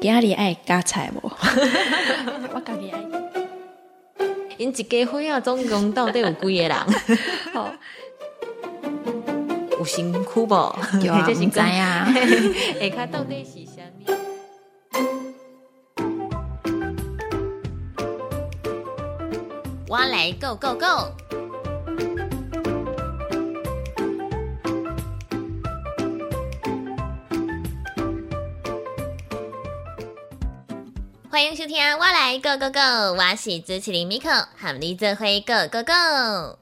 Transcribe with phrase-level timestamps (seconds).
[0.00, 1.20] 家里爱加菜无？
[2.54, 2.98] 我家己爱。
[4.56, 6.72] 因一家伙啊，总共到底有几个人？
[7.52, 7.70] 好，
[9.72, 10.54] 有辛苦无？
[11.02, 12.08] 有啊， 这唔知啊。
[12.80, 14.06] 下卡到底是啥物？
[19.88, 21.35] 我来 Go Go Go！
[31.36, 32.80] 欢迎收听《我来 Go Go Go》，
[33.12, 36.58] 我是主持人 Miko，和你做伙 Go Go Go。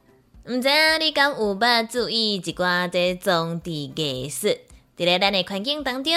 [0.47, 4.49] 毋知道你敢有捌注意一寡这种植艺术？
[4.97, 6.13] 伫咧咱的环境当中，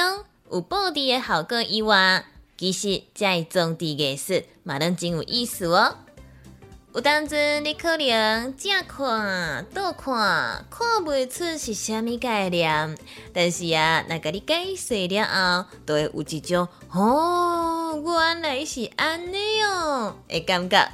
[0.51, 2.25] 有布置的效果以外，
[2.57, 5.95] 其实这种植艺术嘛，能真有意思哦。
[6.97, 12.97] 有当阵你可能正看、倒看，看袂出是虾米概念，
[13.31, 15.23] 但是啊，若甲你解释了
[15.63, 20.89] 后，都会有一种哦，原来是安尼哦的感觉。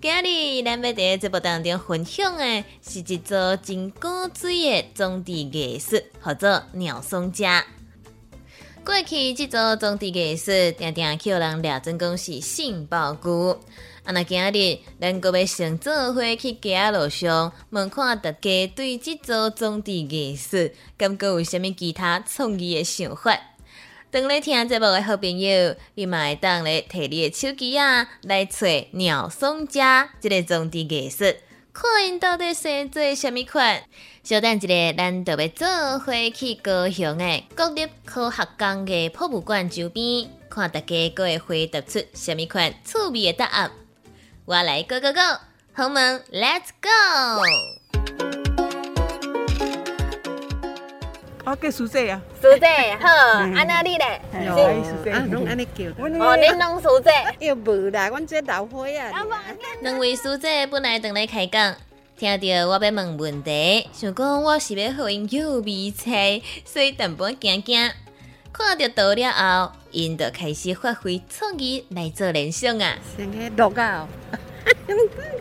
[0.00, 7.62] 今日咱要伫节目当中分享的是一组真古锥的种地艺术，叫做鸟松家。
[8.82, 13.60] 过去这组种地艺术，常常叫人掠准讲是杏鲍菇。
[14.04, 23.38] 啊，那今日咱阁要先做伙去街仔路上，问看大家对即组种地艺术，感觉有啥物其他创意的想法？
[24.10, 31.24] 当咧听节目的好朋友，你嘛会当咧摕你的手机啊来找鸟松家即个种地艺术，
[31.72, 33.84] 看因到底生做啥物款。
[34.24, 43.70] 稍等一下，咱就要做伙去高雄的国立科学馆的博物馆周边，看大家阁会回答出啥物款趣味的答案。
[44.44, 45.20] 我来 Go Go Go，
[45.72, 46.88] 红门 Let's Go！
[51.44, 52.66] 我叫苏姐啊，苏姐
[53.00, 54.20] 好，安那你咧？
[54.44, 55.84] 有啊，苏姐，啊，拢安尼叫。
[55.96, 57.12] 哦，恁拢苏姐。
[57.38, 59.12] 又无啦，阮这老伙啊。
[59.80, 61.76] 两位师姐本来等来开讲，
[62.16, 67.92] 听到我要问问题，想讲我是要互因有味菜，所以淡薄惊惊。
[68.64, 72.94] 看到到了后，因就开始发挥创意来做联想啊。
[73.16, 74.08] 像个鹿啊，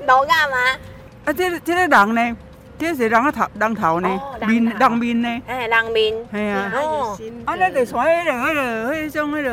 [0.08, 0.58] 老干嘛？
[1.26, 2.38] 啊，这个这个人呢，
[2.80, 6.14] 这是人个头，人头呢面头人面呢，哎，人面。
[6.32, 9.50] 系啊，哦啊，咱就穿迄个迄个迄种迄个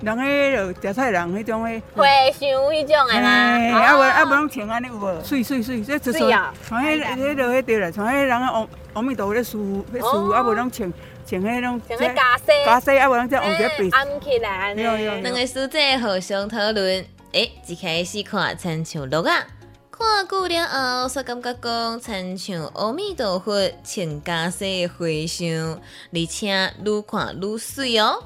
[0.00, 1.82] 人迄个食菜人迄种迄。
[1.96, 3.58] 花香迄种的吗？
[3.58, 5.24] 嘿啊无啊无，拢穿安尼有无？
[5.24, 10.92] 水水水，这穿迄迄落迄对啦，穿迄人个阿阿弥陀佛咧梳咧梳，啊无拢穿
[11.26, 12.64] 穿迄种像个咖啡。
[12.64, 13.90] 加西，啊无拢再往这背。
[13.90, 19.46] 暗起来两个师姐互相讨论，诶，一开始看亲像鹿啊，
[19.90, 25.80] 看久了后，煞感觉讲亲像阿弥陀佛穿加西的花香，
[26.12, 28.22] 而且愈看愈水哦。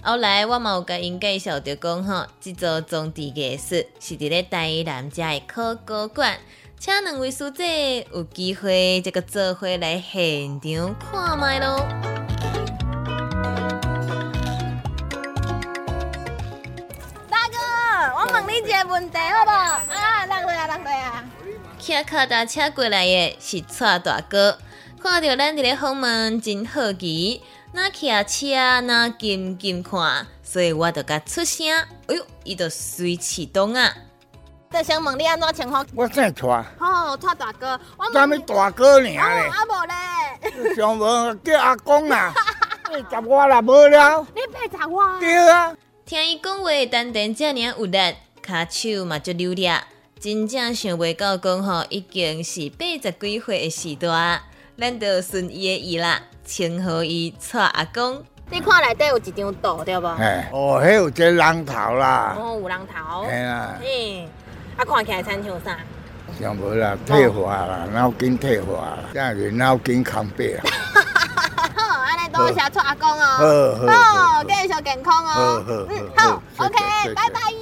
[0.00, 6.38] 后来我嘛有甲因介绍着讲吼，即座宗地艺术是伫咧台南遮的考古馆，
[6.78, 12.17] 请两位师姐有机会这个做伙来现场看卖咯。
[22.04, 24.58] 骑脚踏车过来的是蔡大哥，
[25.02, 27.42] 看到咱伫咧访问真好奇，
[27.72, 31.66] 那骑车那近近看，所以我就甲出声，
[32.06, 33.92] 哎哟，伊就随启动啊！
[34.70, 35.84] 就想问你安怎称呼？
[35.94, 36.46] 我姓蔡，
[36.78, 39.18] 哦，蔡大哥，我啥物问你，大哥尔哦，咧？
[39.18, 42.32] 啊无咧，上无叫阿公啦，
[42.84, 45.74] 八十我啦无了，你八十我，对啊，
[46.06, 47.98] 听伊讲话，单单遮尔有力，
[48.46, 49.82] 骹手嘛足溜咧，
[50.20, 54.40] 真正想袂到讲吼，已经是八十几岁的时代，
[54.76, 58.22] 咱就顺伊的意啦，称呼伊蔡阿公。
[58.50, 60.06] 你看内底有一张图对无？
[60.18, 64.28] 哎，哦，迄有一个人头啦，哦，有人头，嘿啦，嘿，
[64.76, 65.78] 啊看起来亲像啥？
[66.40, 70.64] 像无啦，退化啦，脑筋退化啦，真是脑筋空白啊，
[71.76, 73.78] 好，安尼多谢蔡阿公好哦。
[73.86, 75.62] 好好，好，继续健康哦。
[75.64, 77.57] 好嗯，好，OK，拜拜。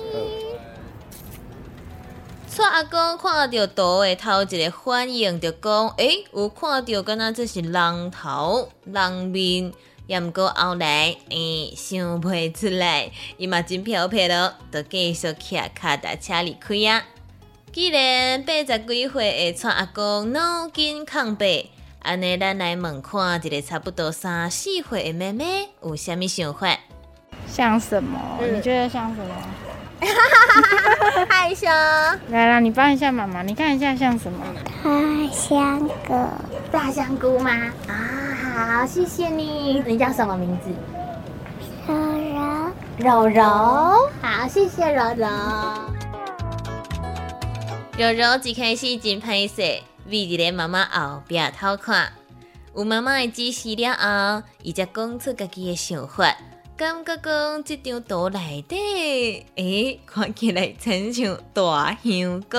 [2.57, 9.71] 蔡阿公看到图的头一个反应就讲：诶、有看到敢若这是人头、人面，
[10.07, 15.69] 也毋过后来，诶、想袂出来，伊嘛真漂泊咯，就继续骑脚
[15.99, 17.05] 踏车离开啊。
[17.75, 21.67] 既然八十几岁的蔡阿公脑筋空白，
[22.01, 26.75] 安尼咱来问看一个差不多三四岁的妹妹有啥物想法？
[27.47, 28.19] 像什么？
[28.41, 29.35] 嗯你觉得像什么？
[31.29, 31.67] 害羞，
[32.31, 34.39] 来啦，你帮一下妈妈，你看一下像什么？
[36.71, 37.51] 大香菇吗？
[37.89, 37.95] 啊，
[38.81, 39.83] 好，谢谢你。
[39.87, 40.71] 你叫什么名字？
[41.87, 41.95] 柔
[42.35, 42.73] 柔。
[42.99, 43.43] 柔柔。
[44.21, 45.27] 好，谢谢柔柔。
[47.99, 52.13] 柔柔一开始真歹势，围伫咧妈妈后壁偷看。
[52.75, 56.37] 有妈妈的指示了后，伊才讲出家己的想法，
[56.77, 62.59] 感觉讲即张图内底，诶、看起来亲像大香菇。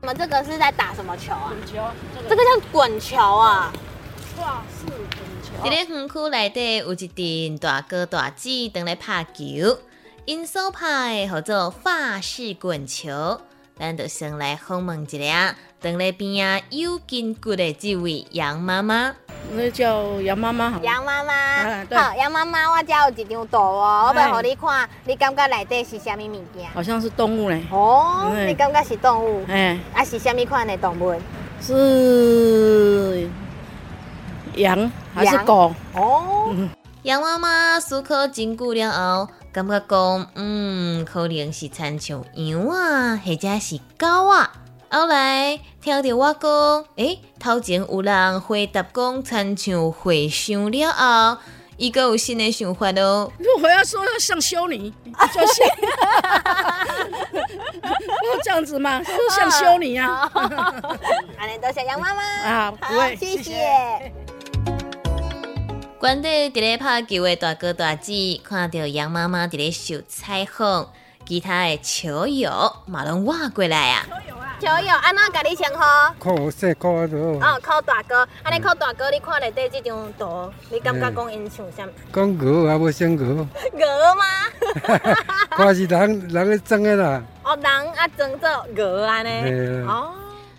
[0.00, 1.52] 我们这个是在打什么球啊？
[1.54, 1.80] 滚球，
[2.28, 3.72] 这个叫滚球啊。
[5.62, 9.78] 伫咧园区内底有一阵大哥大姐等来拍球，
[10.24, 13.40] 因所拍的叫做法式滚球。
[13.78, 19.14] 咱就先来访问一下，等咧边啊有筋骨的这位杨妈妈。
[19.52, 20.80] 那叫杨妈妈好。
[20.82, 26.68] 杨妈妈，啊好，杨妈妈，我家有一张图哦，我要互你看，你感觉内底是啥物物件？
[26.74, 27.62] 好像是动物嘞。
[27.70, 31.14] 哦，你感觉是动物，哎，啊是啥物款的动物？
[31.62, 33.28] 是
[34.56, 35.72] 羊还是狗？
[35.94, 36.52] 哦，
[37.02, 44.50] 杨妈妈思考真久了后，感觉讲，嗯，可能是亲像羊啊，或者是狗啊。
[44.96, 51.38] 后来听到我讲，诶，头前有人回答讲亲像回想了后，
[51.76, 53.30] 伊个有新的想法咯。
[53.38, 54.90] 如果要说要像修女，
[55.34, 55.62] 就是
[58.24, 60.30] 要这样子嘛，就是像修女啊。
[61.38, 64.12] 安尼多谢杨妈妈啊不谢谢谢。
[66.00, 70.90] 关底伫咧拍球的大哥大姐看到杨妈妈伫咧受采访，
[71.26, 74.06] 其他的球友嘛拢挖过来啊。
[74.58, 75.80] 小友，安怎甲你称呼？
[76.18, 81.86] 看我细个啊都，哦，靠大哥，安尼靠大哥，你看内底这张图，你感觉讲因像啥？
[82.10, 84.24] 讲鹅还无像鹅，鹅吗？
[85.50, 87.22] 看是人人咧装的啦。
[87.44, 88.48] 哦，人啊装作
[88.82, 89.86] 鹅安尼。
[89.86, 90.14] 哦，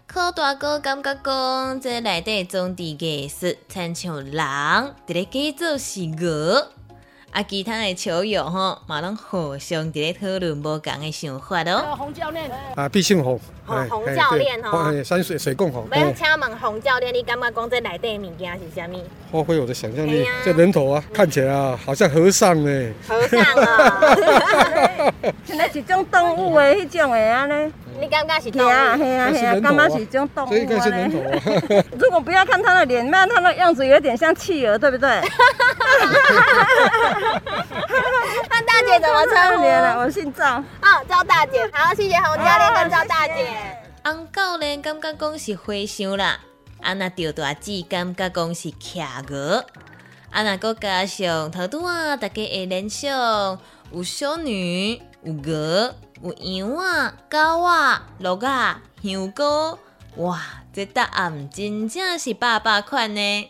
[0.05, 6.67] 靠大哥感觉讲，这内底种地艺术亲像人伫咧假做是鹅，
[7.31, 11.95] 啊，其他的球友吼嘛拢互相伫咧讨论无共的想法哦。
[11.95, 19.03] 洪教练，啊，必胜红，哦洪教练哦哎，山水水共红，要请问洪教练，你感觉讲这内底的物件是啥物？
[19.31, 20.25] 发挥我的想象力。
[20.44, 22.94] 这人头啊，看起来啊，好像和尚呢。
[23.07, 24.15] 和尚啊，
[25.45, 28.99] 现在是种动物的迄种的安尼，你感觉是动对啊，物？
[28.99, 31.11] 嘿啊嘿啊，那是啊感觉是种动物这应该是人。
[31.11, 31.83] 头啊。
[31.99, 35.09] 如果不要看他的脸，那他的样子有点像企鹅，对不对？
[38.49, 39.63] 那大姐怎么称呼？
[39.63, 40.57] 脸了，我姓赵。
[40.57, 41.69] 哦，赵大姐。
[41.73, 43.33] 好，谢谢洪教练跟赵大姐。
[44.05, 46.39] 翁教练感觉讲是灰熊啦，
[46.81, 49.65] 啊那赵大姐感觉讲是企鹅，
[50.31, 53.59] 啊那搁加上头拄啊，大家会联想
[53.91, 59.77] 有小女、有鹅、有羊啊、狗啊、鹿啊、香菇，
[60.17, 60.41] 哇，
[60.71, 63.49] 这答案真正是百百款呢。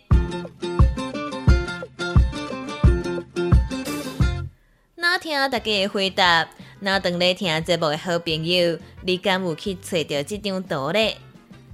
[4.95, 6.47] 那听大家的回答，
[6.79, 11.15] 那当咧听节目的好朋友，你敢有去找到这张图呢？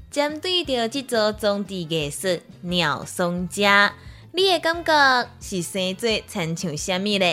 [0.10, 3.94] 针对着这组种地艺术鸟松家，
[4.31, 7.25] 你的感觉是生做亲像虾米呢？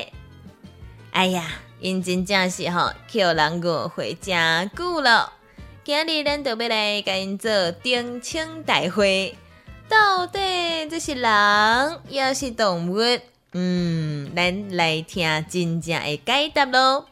[1.11, 1.45] 哎呀，
[1.81, 5.33] 因真正是吼，叫人误会真久了。
[5.83, 9.35] 今日咱就要来甲因做定称大会，
[9.89, 10.39] 到底
[10.91, 12.99] 这是人也是动物？
[13.53, 17.07] 嗯，咱来听真正的解答咯。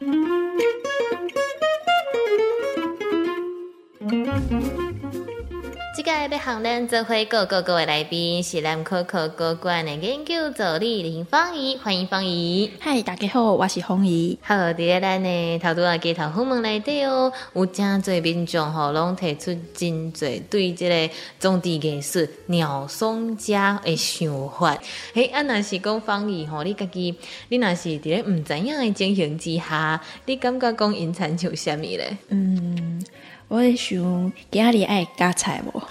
[5.99, 12.71] 即个要向咱做伙各个各位来宾是南科科高馆的研究助理林芳怡，欢迎芳怡。
[12.79, 14.39] 嗨，大家好，我是芳怡。
[14.41, 24.77] 好，伫咧咱的头拄啊街头访问内底哦，有真侪民众吼，拢提出真侪对即个种地艺术鸟松家的想法。
[25.13, 27.13] 嘿，啊，若是讲芳怡吼，你家己，
[27.49, 32.17] 你若是伫咧毋知影的情形之下，你感觉讲因参像啥物咧？
[32.29, 33.03] 嗯，
[33.49, 35.81] 我也想今日爱加菜无？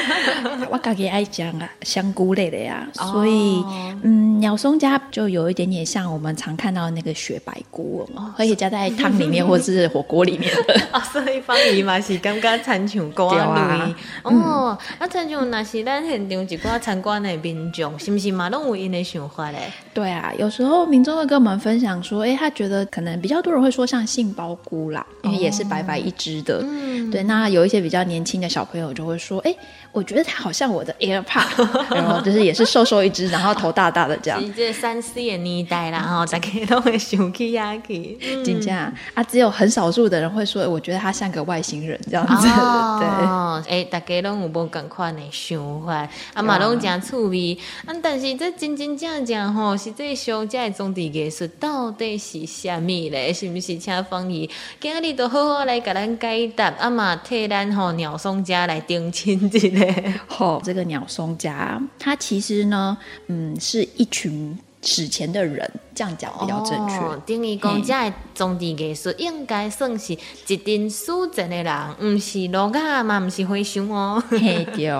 [0.70, 3.64] 我家己爱讲啊香菇类的呀，所以
[4.02, 10.74] 嗯，鸟松家就有一点点像我们常看到的那个雪白菇哦，可以加在汤里面或是火锅里面的。
[10.92, 13.94] 啊， 所以方言嘛是感觉参像歌对啊类。
[14.22, 19.72] 哦，啊，参像那是咱现场一寡参观的民众，是不是嘛拢有因的想法嘞？
[19.94, 26.60] 对啊，有时候民众会跟我们分享说，诶，他觉得可能比较多人会说像杏鲍菇啦，因为也是白白一只的。
[26.62, 29.54] 嗯对，那有一些比较年轻的小朋友就会说，哎，
[29.92, 34.42] 我觉得他好像我的 AirPod， 然后就是也是瘦瘦一只，然后头大大的这样。
[34.54, 38.18] 这三 C 的年代啦，吼，大家都会想起呀去。
[38.44, 38.74] 真正
[39.14, 42.48] 啊，只有很少数的人会说，我觉得他像个外星人这样子。
[42.48, 47.58] 哦， 哎，大家拢有无共款的想法，啊嘛拢真趣味。
[47.86, 53.32] 啊，但是这真真正正吼，实际上这种地艺术到底是虾米咧？
[53.32, 54.48] 是不是请方姨
[54.80, 59.86] 今日都好好来给咱解答，啊嘛替咱吼鸟松家来定亲一下。
[60.26, 65.70] 吼，这个鸟松家，它其实呢，嗯，是一群史前的人。
[65.96, 66.94] 这样讲比较正确。
[67.24, 70.14] 等于讲，这个种地艺术应该算是
[70.46, 74.22] 一定素质的人，唔是罗家嘛，唔是灰熊哦。
[74.28, 74.90] 嘿，对。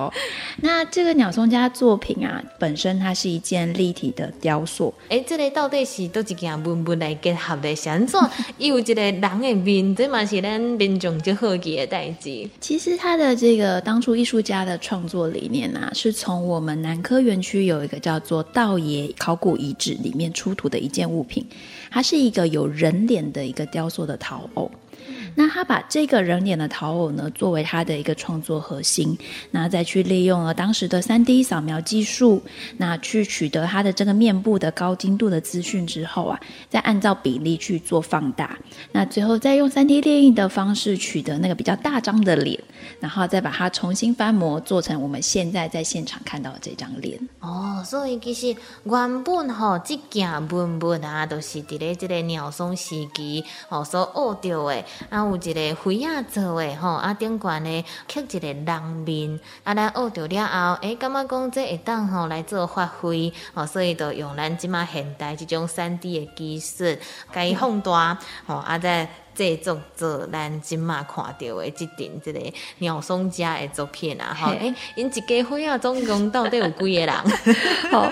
[0.63, 4.95] 那这个鸟松家作品啊，本身它是一件立体的雕塑。
[5.11, 7.77] 哎，这个到底是都一件文物来结合的？
[7.77, 8.19] 像怎
[8.57, 12.49] 有一个人的面，这嘛是咱民众就好奇的代志。
[12.59, 20.77] 其实他的这个当初艺术家的创作理念啊，是从我们南科园区有一个叫做道爷考古遗纸里面出土的。
[20.77, 21.45] 一件物品，
[21.91, 24.71] 它是一个有人脸的一个雕塑的陶偶。
[25.37, 29.17] 那他把这个人脸的陶偶呢，作为他的一个创作核心，
[29.53, 32.43] 那再去利用了当时的三 D 扫描技术，
[32.79, 36.41] 那去取得他的这个面部的高精度的资讯之后啊，
[36.71, 38.59] 再按照比例去做放大，
[38.93, 42.59] 那最后再用三 D 列印的方式取得那个比较大张的脸，
[42.99, 47.21] 然后再把它重新翻模，做成我们现在在现场看到的这张脸。
[47.41, 55.26] 哦，所以其实原本吼这件文物啊，都是伫咧这个鸟松时期哦所学到的啊。
[55.31, 58.57] 有一个灰啊做的吼，啊顶悬咧刻一个人
[59.05, 66.85] 面，啊咱学着了后，诶，感觉讲这会当吼来做发挥，吼，所以就用咱即马现代即种三 D 的技术，
[67.43, 72.41] 伊放大，吼，啊再制作做咱即马看到的即顶即个
[72.79, 77.15] 鸟松家的作品啊，吼，诶，因一家伙啊总共到底有几个人？
[77.93, 78.11] 吼，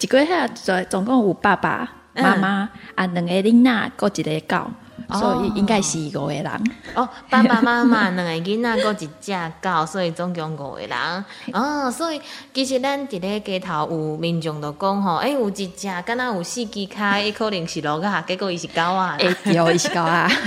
[0.00, 4.70] 一家伙总总共有爸爸妈妈啊，两个囡仔，搁一个狗。
[5.12, 6.46] 所以应该是五个人
[6.94, 11.90] 哦，爸爸妈妈两个囡仔，搁一只狗，所以总共五个人哦。
[11.90, 12.20] 所以
[12.52, 20.30] 其实咱伫咧街头有民众都讲吼，诶，有一只敢若有四只脚，伊可能是鹿啊，结果伊是狗啊，诶，对，伊是狗啊。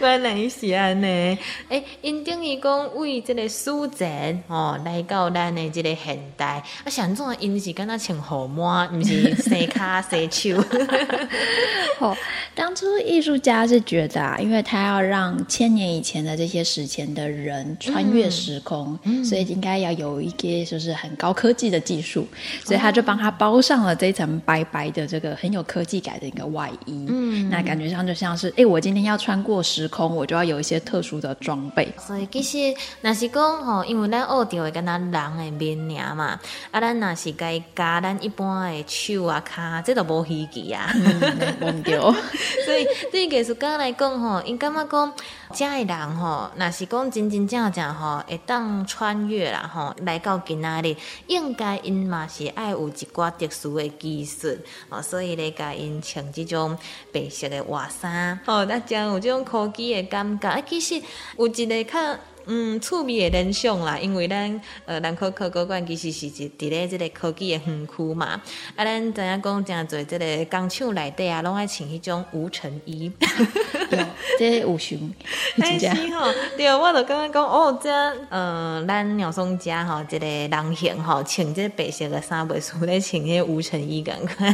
[0.00, 1.36] 原来是安尼，
[1.68, 10.64] 诶，因等于讲为即个书展吼，来到咱的即个现代，啊，想怎因是敢若穿号码，毋是洗骹洗手。
[11.98, 12.16] 哦，
[12.54, 22.26] 当初艺术家是觉得啊，因为他要让千年以前的这些史前的人穿越时空，所以应该要有一些就是很高科技的技术，
[22.64, 27.06] 所以他就帮他包上了这层白白的这个很有科技感的一个外衣。
[27.08, 29.88] 嗯，那感觉上就像是，哎，我今天要穿过时。
[29.88, 36.38] 空我就要有一些特殊的装备，所以其实那是讲吼，因为咱学到的跟咱人的面脸嘛，
[36.70, 40.92] 啊，咱那是该加咱一般的手啊、脚，这都无稀奇啊，
[41.60, 42.12] 忘掉。
[42.66, 45.14] 所以对艺术家来讲吼，因感觉讲，
[45.54, 50.96] 遮的人吼，若是讲真真正正吼，会当穿越啦吼，来到今仔日，
[51.28, 56.76] 应该因嘛是爱有一寡特殊的技术哦，所以咧甲因穿即种
[57.12, 59.68] 白色诶外衫，吼，那将有这种科。
[59.68, 61.00] 技诶感觉，啊，其实
[61.36, 61.98] 有一个较
[62.50, 68.40] 嗯趣味的联想啦，因为咱呃南科科高馆其实是一伫咧即个科技的园区嘛，
[68.74, 73.12] 啊，咱知影讲诚侪即个工厂内底啊，拢爱穿迄种无尘衣，
[74.38, 74.98] 这有熊，
[75.60, 77.90] 真是吼，对，我就感觉讲哦，这
[78.30, 84.46] 呃咱鸟松家吼，即个人形吼，穿这白色的衫，袂输咧穿迄无尘衣感觉。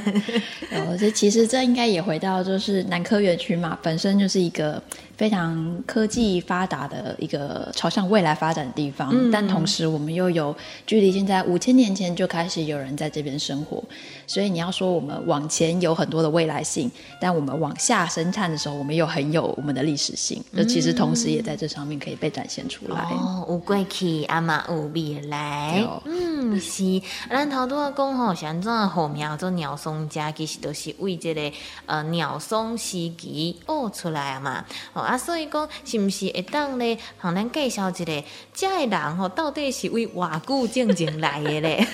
[0.73, 4.83] 哦，这其实这应该也回到就是南科园区嘛，本身就是一个。
[5.17, 10.55] 非常科技发达的一个朝向未来发展的地方，但同时我们又有
[10.87, 13.83] 距离现在五千年前就开始有人在这边生活，
[14.27, 16.91] 所以你要说我们往前有很多的未来性，
[17.21, 23.01] 但我们往下生产的时候，我们又很有我们的历史性，这其实同时也在这上面可以被展现出来。
[23.13, 27.01] 哦，有过去阿妈有未来，嗯，是。
[27.31, 31.53] 咱头拄啊讲吼，像这后面叫做鸟松家，其实都是为这个
[31.87, 34.65] 呃鸟松时期哦出来啊嘛。
[35.05, 41.87] 啊，所以讲是毋是会当咧，互咱介介绍一个，这个人吼到底是为偌久正经来的嘞？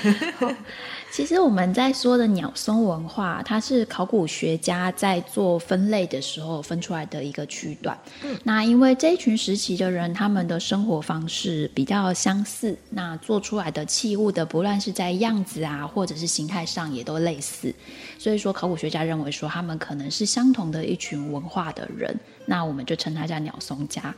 [1.12, 7.98] 其实我们在说的鸟松文化，它是考古学家在做分类的时候分出来的一个区段。
[8.22, 17.74] 嗯，那因为这一群时期的人，他们的生活方式比较相似，那做出来的器物的，不论是在样子啊，或者是形态上，也都类似。
[18.20, 22.14] 所以说，考古学家认为说，他们可能是相同的一群文化的人。
[22.44, 24.14] 那我们就称它叫鸟松家。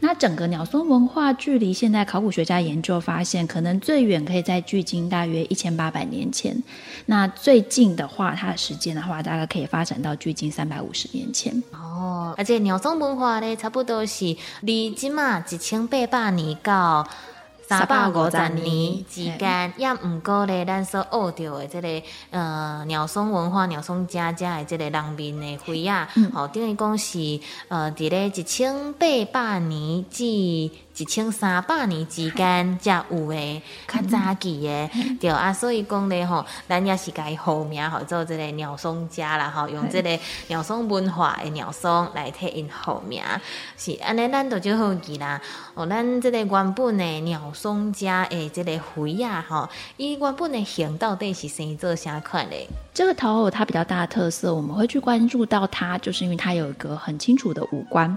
[0.00, 6.56] 那整个鸟松文化距离现在考古学家研究发现，可能最远可以在距今大约一千八百年前。
[7.04, 11.62] 那最近的话，它的时间的话，大概可以发展到距今三百五十年前。
[11.72, 17.06] 哦，而且鸟松文化呢，差不多是离今嘛一千八百年到。
[17.78, 30.70] 三百五十年之间，也毋过咧，咱所学着的这个呃鸟松文化、鸟松家家的即个人民的会啊，吼，等于讲是呃，伫咧一千八百年至。
[30.96, 40.18] 一千三百年之间才有诶，较早期诶，对啊，所以讲咧吼，咱也是伊好名吼做这个鸟松家啦吼，用这个
[40.48, 43.22] 鸟松文化诶鸟松来替因好名，
[43.76, 45.40] 是安尼，咱都就好记啦。
[45.74, 52.68] 哦，咱这个原本诶鸟松家诶这个灰啊吼，伊原本诶形到底是生做啥款咧？
[52.94, 58.14] 这个陶偶它比较大的特色，我们会去关注到它，就是因为它有一个很清楚的五官。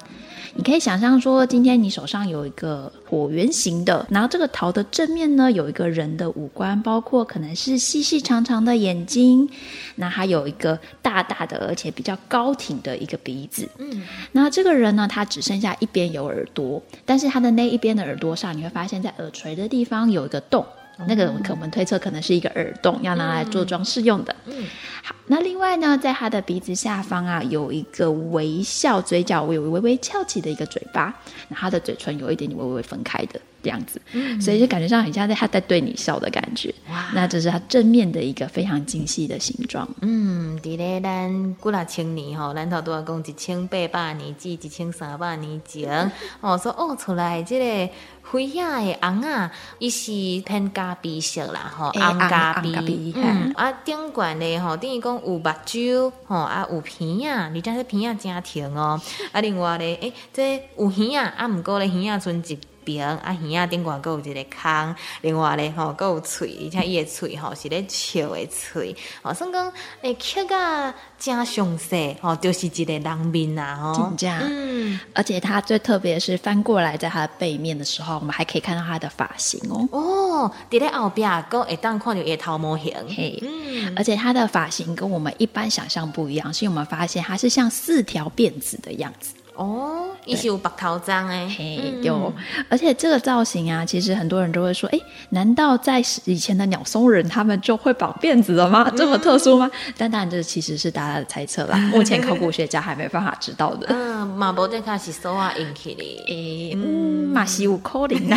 [0.55, 2.64] 你可以想象说，今天你手上有一个
[3.09, 9.49] 椭圆形的，然后这个桃的正面呢有一个人的五官，包括可能是细细长长的眼睛，
[9.95, 13.67] 那还有一个大大的而且比较高挺的一个鼻子。
[13.77, 20.65] 嗯，那这个人呢，他只剩下一边有耳朵，但是他的那一边的耳朵上，你会发现在耳垂的地方有一个洞。
[21.07, 24.35] 那个可我们推测可能是一个耳洞，要拿来做装饰用的。
[24.45, 24.65] 嗯，
[25.03, 31.13] 好，那另外呢，在他的鼻子下方啊，有一个微笑，嘴角微微微微翘起的一个嘴巴，
[31.49, 33.99] 那他的嘴唇有一点点微微分开的这样子，
[34.39, 36.73] 所以就感觉上很像在他在对你笑的感觉。
[36.89, 39.87] 哇，那这是他正面的一个非常精细的形状。
[40.01, 47.93] 嗯，伫咧咱几若千年吼，咱头拄啊讲一千八百年至一千三百年前，哦，说哦出来这个。
[48.29, 50.11] 灰呀的红啊，伊是
[50.45, 58.99] 偏咖啡色啦，吼，红咖啡，嗯，啊，顶悬的吼，等于讲有目睭，吼，啊，有鼻啊，而且这鼻啊真挺哦，
[59.31, 62.59] 啊，另外咧，诶，这有耳啊，啊，毋过咧耳啊剩一。
[62.85, 89.33] 边啊，耳啊顶管佫有一个空，另外咧吼，佫有喙，而且伊的喙吼是咧笑的喙，吼，算讲诶，刻啊真详细，吼，就是一个人面啊，吼，真正，嗯，而且它最特别是翻过来，在它的背面的时候，我们还可以看到它的发型哦，哦，伫咧后壁佫会当看到伊的头毛型，嘿，嗯，而且它的发型跟我们一般想象不一样，是因为我们发现它是像四条辫子的样子。
[89.55, 92.31] 哦，伊是有白头章哎，嘿，有，
[92.69, 98.91] 而且这个造型啊，其实很多人都会说，哎，难道在以前的鸟松人他们就会绑辫子了吗？
[98.95, 99.69] 这么特殊吗？
[99.97, 103.87] 但当然，这其实是大家的猜测啦， 目前考古学家还没办法知道的。
[103.89, 108.35] 嗯，马博这卡是手啊引起的，诶，嗯，马西五扣零呢，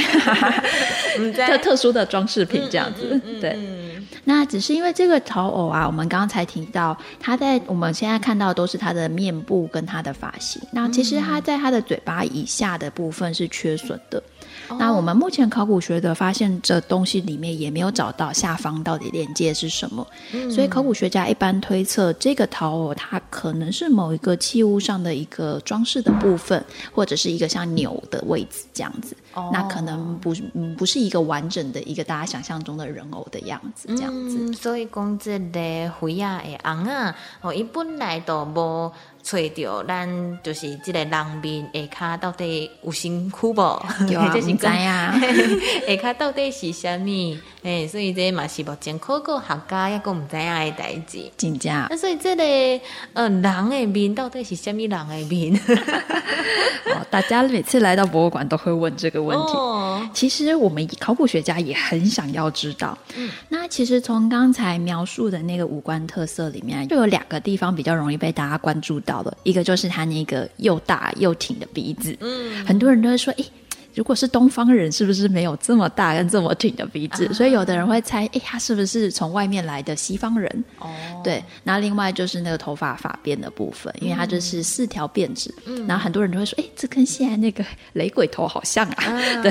[1.34, 3.58] 特 特殊的装饰品这样子，对。
[4.24, 10.60] 那只是因为这个头偶啊，我们刚刚才提到，它在我们现在看到都是它的面部跟它的发型。
[10.72, 14.22] 那其实它在它的嘴巴以下的部分是缺损的。
[14.78, 20.06] 那我们目前考古学的发现，这东西里面也没有找到下方到底连接是什么，
[20.50, 29.16] 所以考古学家一般推测这个陶偶它可能是某一个器物上的一个装饰的部分，或者是一个像钮的位置这样子。
[29.52, 34.52] 那可能不嗯不是一个完整的一个大家想象中的人偶的样子这样子。
[34.52, 38.92] 所以讲这个灰啊、的红啊，哦，伊本来都无。
[39.28, 40.08] 揣着咱
[40.42, 43.60] 就是即个人面下骹到底有辛苦无？
[44.08, 45.14] 有啊， 是知啊。
[45.20, 47.38] 下骹 到底是虾米？
[47.62, 51.30] 诶，所以这嘛是目前考古学家也个毋知影诶代志。
[51.36, 51.70] 真正。
[51.90, 52.42] 那所以这个
[53.12, 55.54] 呃人诶面到底是虾米人诶面？
[56.86, 59.52] 哦，大家每次来到博物馆都会问这个问题。
[59.52, 60.08] 哦。
[60.14, 62.96] 其实我们考古学家也很想要知道。
[63.14, 63.28] 嗯。
[63.50, 69.17] 那其实从刚才描述的那个五官特色里面，就有两个地方比较容易被大家关注到。
[69.42, 73.44] 一个就是他那个又大又挺的鼻子，嗯，很多人都会说，哎。
[73.98, 77.34] 如果是东方人，是不是没有这么大跟这么挺的鼻子？
[77.34, 80.64] 所以有的人会猜，哎，他是不是从外面来的西方人？
[80.78, 80.88] 哦，
[81.24, 81.42] 对。
[81.64, 85.52] 那另外就是那个头发发辫的部分，因为它就是四条辫子。
[85.66, 85.84] 嗯。
[85.88, 89.04] 然后很多人就会说，哎，这跟现在那个雷鬼头好像啊。
[89.42, 89.50] 对。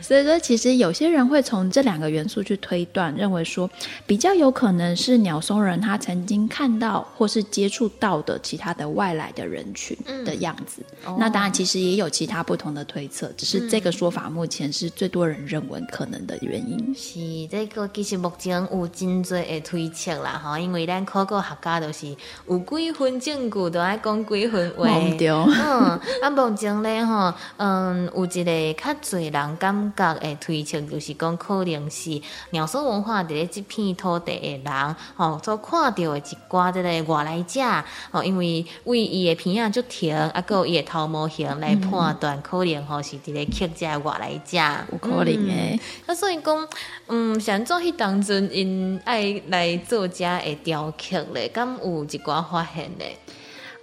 [0.00, 3.70] 所以说，其实有些人会从这两个元素去推断，认为说
[4.06, 10.82] 比较有可能是鸟松人他曾经看到或是接触到的其他的外来的人群的样子。
[11.18, 13.81] 那当然，其实也有其他不同的推测，只是这。
[13.82, 16.94] 个说法目前是最多人认为可能的原因。
[16.94, 22.06] 是这个其实目前有真多的推测啦吼，因为咱考古学家都是
[22.48, 24.88] 有几分证据，都爱讲几分话。
[24.88, 37.60] 嗯，啊，目前咧吼，嗯，有一个较侪人感觉的推测，就是讲可能是鸟松文化伫咧即片土地的人，吼、所看到的一寡即个外来者，
[38.10, 44.56] 吼、因为为伊的片仔足长，啊，佮有伊的头毛型来判断，可能吼是伫咧刻遮的外来食。
[44.92, 46.68] 有可能诶，啊，所以讲，
[47.08, 53.16] 嗯，像做迄当阵，因爱来做遮的雕刻咧，敢有一寡发现咧。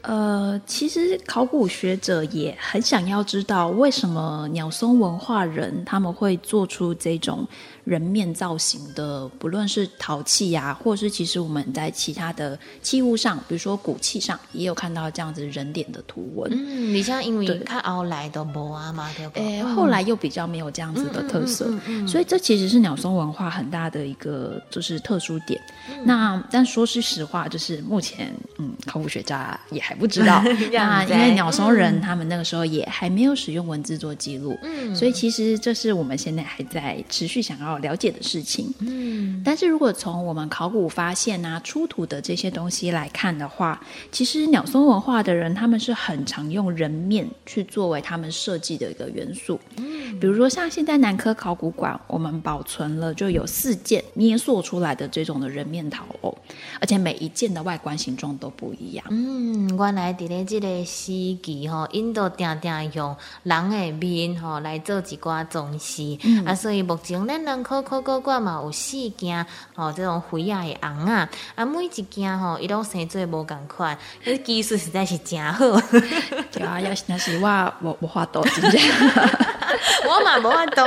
[0.02, 7.46] 呃，其实考古学者也很想要知道，为什么鸟松文化人他们会做出这种
[7.90, 16.48] 人面造型的，不论是陶器呀、或是其实我们在其他的器物上，比如说骨器上，也有看到这样子人脸的图文。
[16.54, 19.40] 嗯，你像因为对较后来的无啊嘛，对不？
[19.40, 25.60] 诶，后来又比较没有这样子的特色，嗯嗯嗯嗯所以这其实是鸟松文化很大的一个就是特殊点。
[25.90, 30.44] 嗯那但说句实话，就是目前嗯，考古学家也还不知道。
[30.72, 38.74] 那样因为鸟松人他们那个时候也还没有使用文字做记录，嗯所以其实这是我们现在还在持续想要了解的事情。
[38.80, 43.80] 嗯但是如果从我们考古发现啊出土的这些东西来看的话，
[44.12, 49.60] 其实鸟松文化的人他们是很常用人面去作为他们设计的一个元素。
[49.78, 56.38] 嗯比如说像现在南科考古馆，我们保存了就有四件捏塑出来的这种的人面陶偶，
[56.82, 59.06] 而且每一件的外观形状都不一样。
[59.10, 61.12] 嗯，原来伫咧即个史
[61.42, 75.80] 记吼，因都定定用人的面吼来做一寡装饰，啊，所以目前咱人考考古馆嘛有四件哦，这种灰啊的红啊，啊每一件吼伊拢生做无共款，迄技术实在是真好，
[76.52, 78.90] 对啊，要那是我我我画豆真这样。
[80.10, 80.82] 我嘛无法度。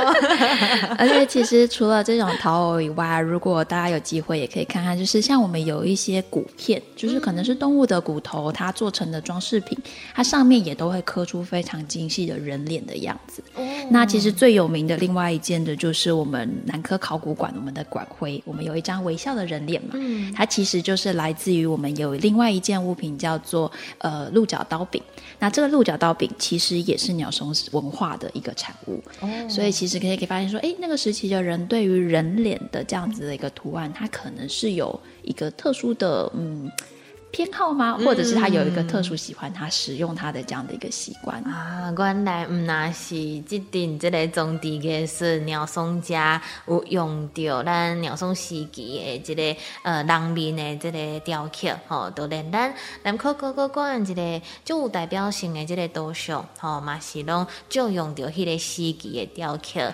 [0.99, 9.77] 而且其实除了这种陶偶以外，如果大家有机会也可以看看，就是像我们有一些骨片，就是可能是动物的骨头，它做成的装饰品，
[10.13, 13.41] 它上面也都会刻出非常精细的人脸的样子。
[13.89, 19.93] 那其实最有名的另外一件的就是我们南科考古馆我们的馆徽，我们有一张微笑的人脸嘛，
[20.35, 25.01] 它其实就是来自于我们有另外一件物品叫做呃鹿角刀柄。
[25.39, 29.01] 那这个鹿角刀柄其实也是鸟松文化的一个产物。
[29.49, 36.71] 所以其实可以可以发现说，哎，那个时期的人对于人脸的这样子的一个图案，它可能是有一个特殊的嗯
[37.33, 37.97] 偏好吗？
[37.97, 41.41] 或者是他有一个特殊喜欢他使用他的这样的一个习惯？
[41.41, 59.91] 啊，原来毋那是即阵即个装置艺术鸟松家有用到咱鸟松时期的即、个呃人面的即个雕刻，吼、都连咱南科考古馆一个最有代表性的即个图像，吼、嘛是拢就用到迄个时期的雕刻，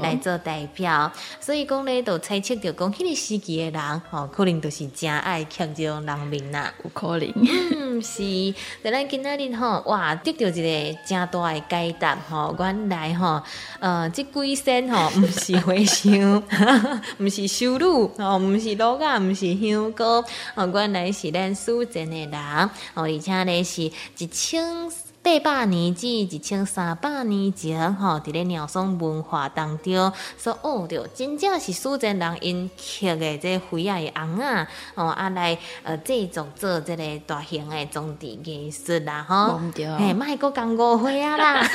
[0.00, 1.12] 来做代表。
[1.38, 6.50] 所以讲咧，就猜测着讲，迄个时期的人，吼、可能就是真爱刻这种人面
[6.84, 7.32] 有可能，
[7.76, 13.42] 嗯，是，在咱今仔日吼，哇，得到一个真大的解答吼，原来吼，
[13.80, 16.42] 呃，即几仙吼， 毋是和尚，
[17.18, 17.84] 毋是修女，
[18.18, 20.02] 吼，毋是罗啊，毋是香菇，
[20.54, 22.34] 哦，原来是咱苏镇的人，
[22.94, 24.62] 哦，而且咧是一千。
[25.24, 39.36] 八百年至一千三百年前，吼，伫咧鸟松文化当中所学着，真正是苏镇人因刻的这灰啊的红啊，哦，啊来呃制作做这个大型的装置艺术啦，吼。
[39.52, 39.96] 忘，掉。
[39.96, 41.68] 嘿，莫搁讲误会啊啦，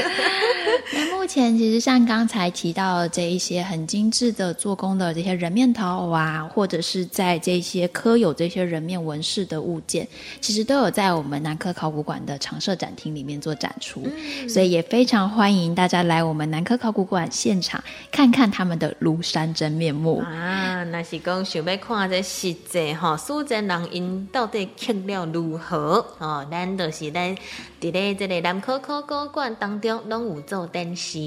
[0.94, 10.08] 那目前其实像刚才提到的这一些很精致的做工的这些人面陶偶啊，或者是在这些刻有这些人面纹饰的物件，
[10.40, 14.02] 其实都有在我们南科考古馆的常设展厅里面做展出，
[14.48, 20.20] 所以也非常欢迎大家来我们南科考古馆现场看看他们的庐山真面目。
[20.20, 26.04] 啊，那是讲想要看这实际吼，苏镇人因到底刻了如何？
[26.18, 27.34] 哦，咱就是咱
[27.80, 31.18] 伫咧即个南科考古馆当中拢有做展示，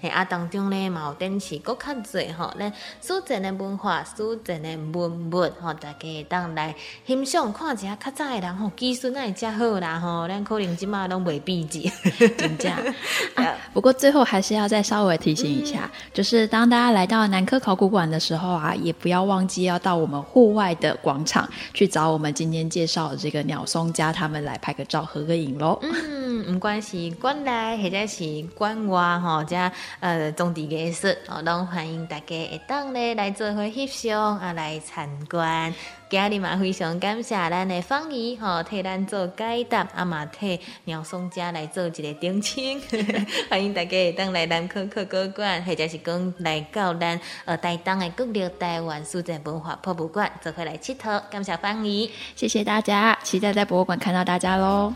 [0.00, 6.74] 嘿啊当中咧嘛有展示搁较侪吼，咱苏镇的文化、苏镇的文物吼，大家会当来
[7.06, 11.80] 欣赏看一下较早的人吼，技术哪会遮好啦吼，咱可能即马拢袂比之。
[12.36, 12.76] 真这样
[13.36, 13.54] 啊。
[13.72, 25.78] 不过最后还是要再稍微提醒一下，就是当大家来到南科考古馆的时候啊，也不要忘记要到我们户外的广场去找我们今天介绍的这个鸟松家他们来拍个照、合个影喽。
[25.82, 29.56] 嗯，嗯，不管是馆内或者是馆外吼，这
[30.00, 35.72] 呃种地艺术，哦，拢欢迎大家会当咧来做伙翕相啊，来参观。
[36.10, 42.82] 今日嘛非常感谢咱的方姨吼，替咱做解答，啊嘛替鸟松家来做一个澄清。
[43.48, 51.22] 欢迎大家当来南科科高馆，或者是讲来到咱呃台东的国立台湾书展文化博物馆，做伙来佚佗。
[51.30, 54.92] 感谢方姨，谢谢大家，期待在博物馆看到大家喽。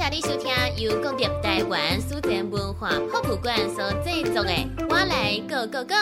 [0.00, 4.50] 谢你收听由国立台湾书展文化博物馆所制作的
[4.88, 5.94] 《我来 Go Go Go》。